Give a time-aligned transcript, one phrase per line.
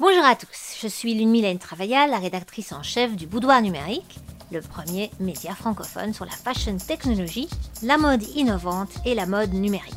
[0.00, 4.18] Bonjour à tous, je suis Lune Mylène Travaillat, la rédactrice en chef du Boudoir Numérique,
[4.50, 7.46] le premier média francophone sur la fashion technologie,
[7.82, 9.94] la mode innovante et la mode numérique.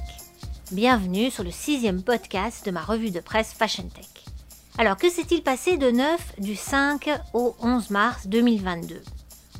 [0.73, 4.25] Bienvenue sur le sixième podcast de ma revue de presse Fashion Tech.
[4.77, 9.01] Alors que s'est-il passé de neuf du 5 au 11 mars 2022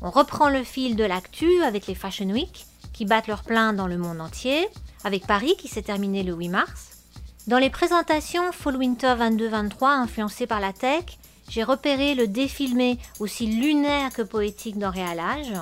[0.02, 3.86] On reprend le fil de l'actu avec les Fashion Week qui battent leur plein dans
[3.86, 4.68] le monde entier,
[5.02, 6.95] avec Paris qui s'est terminé le 8 mars.
[7.46, 11.04] Dans les présentations Fall Winter 22-23 influencées par la tech,
[11.48, 15.52] j'ai repéré le défilmé aussi lunaire que poétique d'Enréalage.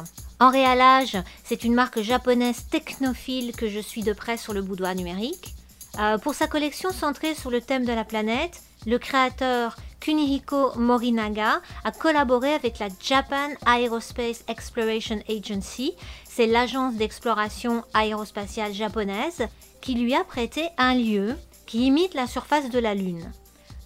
[0.41, 5.55] Enréalage, c'est une marque japonaise technophile que je suis de près sur le boudoir numérique.
[6.01, 11.61] Euh, pour sa collection centrée sur le thème de la planète, le créateur Kunihiko Morinaga
[11.85, 15.93] a collaboré avec la Japan Aerospace Exploration Agency,
[16.25, 19.47] c'est l'agence d'exploration aérospatiale japonaise,
[19.83, 23.31] qui lui a prêté un lieu qui imite la surface de la Lune.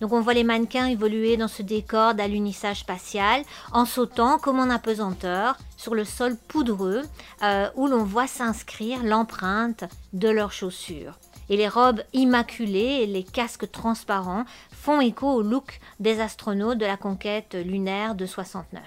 [0.00, 4.70] Donc on voit les mannequins évoluer dans ce décor d'alunissage spatial en sautant comme en
[4.70, 7.02] apesanteur sur le sol poudreux
[7.42, 11.18] euh, où l'on voit s'inscrire l'empreinte de leurs chaussures.
[11.50, 16.86] Et les robes immaculées et les casques transparents font écho au look des astronautes de
[16.86, 18.82] la conquête lunaire de 69.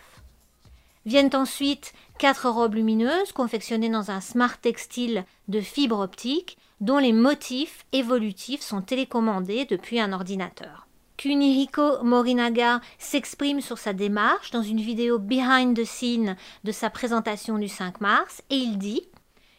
[1.07, 7.13] Viennent ensuite quatre robes lumineuses confectionnées dans un smart textile de fibre optique dont les
[7.13, 10.87] motifs évolutifs sont télécommandés depuis un ordinateur.
[11.15, 17.59] Kunihiko Morinaga s'exprime sur sa démarche dans une vidéo behind the scene de sa présentation
[17.59, 19.03] du 5 mars et il dit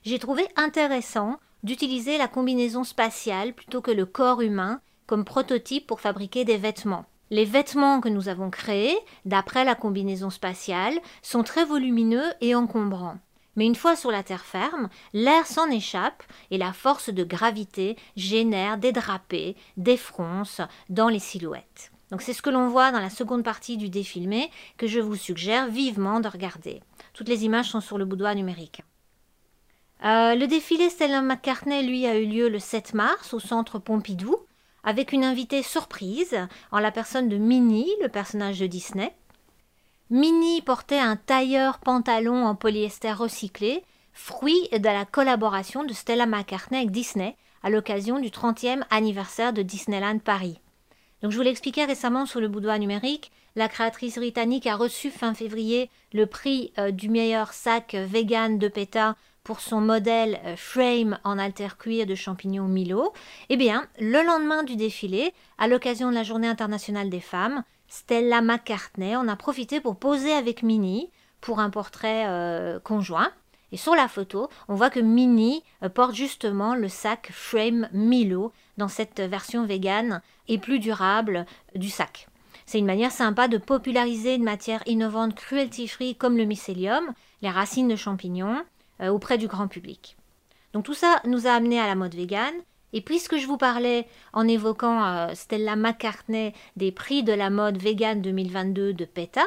[0.05, 6.01] J'ai trouvé intéressant d'utiliser la combinaison spatiale plutôt que le corps humain comme prototype pour
[6.01, 7.05] fabriquer des vêtements.
[7.31, 13.19] Les vêtements que nous avons créés, d'après la combinaison spatiale, sont très volumineux et encombrants.
[13.56, 17.97] Mais une fois sur la terre ferme, l'air s'en échappe et la force de gravité
[18.17, 21.92] génère des drapés, des fronces dans les silhouettes.
[22.11, 25.17] Donc c'est ce que l'on voit dans la seconde partie du défilé que je vous
[25.17, 26.83] suggère vivement de regarder.
[27.14, 28.83] Toutes les images sont sur le boudoir numérique.
[30.05, 34.36] Euh, le défilé Stella McCartney, lui, a eu lieu le 7 mars au centre Pompidou
[34.85, 36.36] avec une invitée surprise
[36.73, 39.14] en la personne de Minnie, le personnage de Disney.
[40.12, 46.77] Minnie portait un tailleur pantalon en polyester recyclé, fruit de la collaboration de Stella McCartney
[46.77, 50.61] avec Disney à l'occasion du 30e anniversaire de Disneyland Paris.
[51.23, 55.33] Donc je vous l'expliquais récemment sur le boudoir numérique, la créatrice britannique a reçu fin
[55.33, 61.19] février le prix euh, du meilleur sac vegan de PETA pour son modèle euh, frame
[61.25, 63.13] en alter cuir de champignons Milo.
[63.48, 68.41] Eh bien, le lendemain du défilé, à l'occasion de la Journée internationale des femmes, Stella
[68.41, 71.11] McCartney en a profité pour poser avec Minnie
[71.41, 73.30] pour un portrait euh, conjoint.
[73.73, 78.53] Et sur la photo, on voit que Minnie euh, porte justement le sac Frame Milo
[78.77, 82.29] dans cette version végane et plus durable du sac.
[82.64, 87.89] C'est une manière sympa de populariser une matière innovante cruelty-free comme le mycélium, les racines
[87.89, 88.63] de champignons,
[89.11, 90.17] auprès du grand public.
[90.73, 92.55] Donc tout ça nous a amené à la mode végane
[92.92, 97.79] et puisque je vous parlais en évoquant euh, Stella McCartney des prix de la mode
[97.79, 99.45] vegan 2022 de PETA,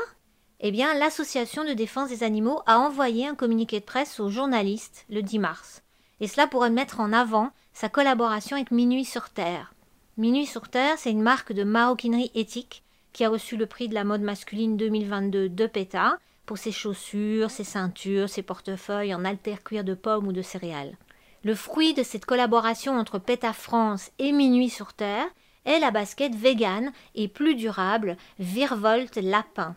[0.60, 5.06] eh bien l'association de défense des animaux a envoyé un communiqué de presse aux journalistes
[5.10, 5.84] le 10 mars.
[6.22, 9.74] Et cela pourrait mettre en avant sa collaboration avec Minuit sur Terre.
[10.18, 13.94] Minuit sur Terre, c'est une marque de maroquinerie éthique qui a reçu le prix de
[13.94, 19.56] la mode masculine 2022 de PETA pour ses chaussures, ses ceintures, ses portefeuilles en alter
[19.64, 20.98] cuir de pomme ou de céréales.
[21.44, 25.28] Le fruit de cette collaboration entre PETA France et Minuit sur Terre
[25.66, 29.76] est la basket vegan et plus durable Virvolt Lapin.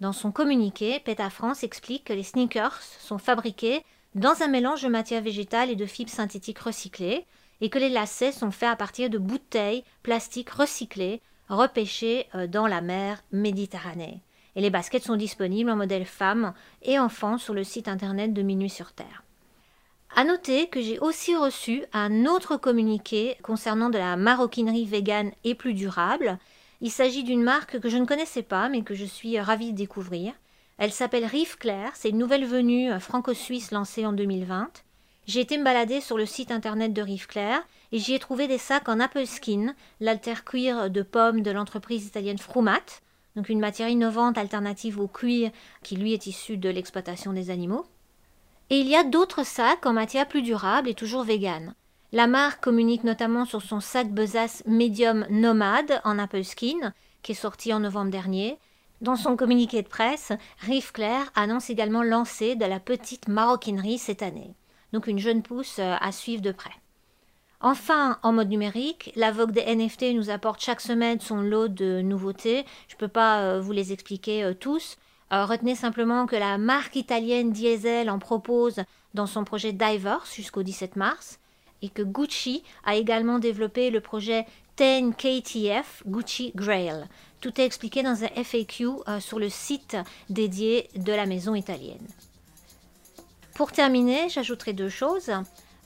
[0.00, 4.88] Dans son communiqué, PETA France explique que les sneakers sont fabriqués dans un mélange de
[4.88, 7.26] matière végétale et de fibres synthétiques recyclées
[7.60, 12.66] et que les lacets sont faits à partir de bouteilles plastiques recyclées repêchées euh, dans
[12.66, 14.22] la mer Méditerranée.
[14.56, 18.42] Et les baskets sont disponibles en modèle femmes et enfants sur le site internet de
[18.42, 19.22] Minuit sur Terre.
[20.16, 25.54] À noter que j'ai aussi reçu un autre communiqué concernant de la maroquinerie végane et
[25.54, 26.38] plus durable.
[26.80, 29.78] Il s'agit d'une marque que je ne connaissais pas mais que je suis ravie de
[29.78, 30.32] découvrir.
[30.78, 34.82] Elle s'appelle Rive Claire, c'est une nouvelle venue franco-suisse lancée en 2020.
[35.26, 37.62] J'ai été me balader sur le site internet de Rive Claire
[37.92, 42.06] et j'y ai trouvé des sacs en apple skin, l'alter cuir de pomme de l'entreprise
[42.06, 43.00] italienne Frumat,
[43.36, 45.50] donc une matière innovante alternative au cuir
[45.82, 47.86] qui lui est issu de l'exploitation des animaux.
[48.70, 51.74] Et il y a d'autres sacs en matière plus durable et toujours vegan.
[52.12, 56.92] La marque communique notamment sur son sac besace Medium Nomade en Apple Skin,
[57.22, 58.58] qui est sorti en novembre dernier.
[59.00, 64.22] Dans son communiqué de presse, Rive Claire annonce également lancer de la petite maroquinerie cette
[64.22, 64.54] année.
[64.92, 66.79] Donc une jeune pousse à suivre de près.
[67.62, 72.00] Enfin, en mode numérique, la vogue des NFT nous apporte chaque semaine son lot de
[72.00, 72.64] nouveautés.
[72.88, 74.96] Je ne peux pas euh, vous les expliquer euh, tous.
[75.32, 78.80] Euh, retenez simplement que la marque italienne Diesel en propose
[79.12, 81.38] dans son projet Diverse jusqu'au 17 mars
[81.82, 84.46] et que Gucci a également développé le projet
[84.78, 87.06] 10KTF Gucci Grail.
[87.42, 89.96] Tout est expliqué dans un FAQ sur le site
[90.30, 92.06] dédié de la maison italienne.
[93.54, 95.30] Pour terminer, j'ajouterai deux choses.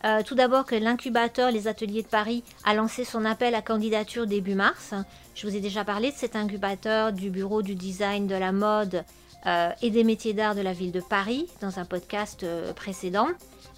[0.05, 4.27] Euh, tout d'abord que l'incubateur Les Ateliers de Paris a lancé son appel à candidature
[4.27, 4.93] début mars.
[5.35, 9.05] Je vous ai déjà parlé de cet incubateur du Bureau du design de la mode
[9.47, 13.29] euh, et des métiers d'art de la ville de Paris dans un podcast euh, précédent.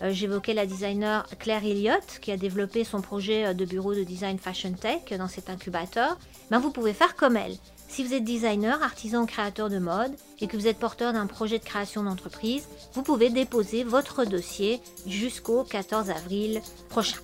[0.02, 4.72] J'évoquais la designer Claire Elliott qui a développé son projet de bureau de design Fashion
[4.72, 6.18] Tech dans cet incubateur.
[6.50, 7.56] Ben, vous pouvez faire comme elle.
[7.88, 11.26] Si vous êtes designer, artisan ou créateur de mode et que vous êtes porteur d'un
[11.26, 17.18] projet de création d'entreprise, vous pouvez déposer votre dossier jusqu'au 14 avril prochain.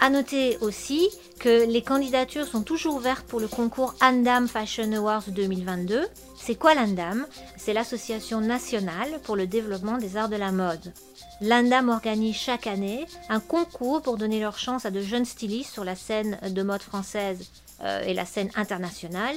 [0.00, 1.08] À noter aussi
[1.38, 6.06] que les candidatures sont toujours ouvertes pour le concours Andam Fashion Awards 2022.
[6.36, 7.26] C'est quoi l'Andam?
[7.56, 10.92] C'est l'association nationale pour le développement des arts de la mode.
[11.40, 15.84] L'Andam organise chaque année un concours pour donner leur chance à de jeunes stylistes sur
[15.84, 17.46] la scène de mode française
[17.82, 19.36] euh, et la scène internationale.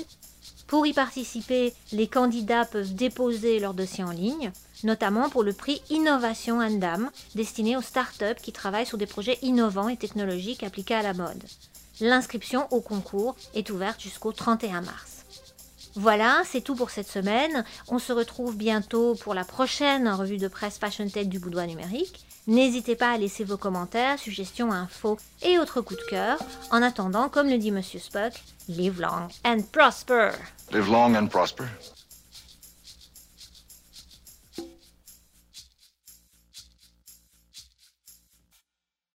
[0.68, 4.52] Pour y participer, les candidats peuvent déposer leur dossier en ligne,
[4.84, 9.88] notamment pour le prix Innovation Andam, destiné aux startups qui travaillent sur des projets innovants
[9.88, 11.44] et technologiques appliqués à la mode.
[12.02, 15.26] L'inscription au concours est ouverte jusqu'au 31 mars.
[15.96, 17.64] Voilà, c'est tout pour cette semaine.
[17.88, 22.27] On se retrouve bientôt pour la prochaine revue de presse Fashion Tech du Boudoir numérique.
[22.48, 26.40] N'hésitez pas à laisser vos commentaires, suggestions, infos et autres coups de cœur.
[26.72, 28.32] En attendant, comme le dit Monsieur Spock,
[28.70, 30.32] live long and prosper.
[30.72, 31.66] Live long and prosper.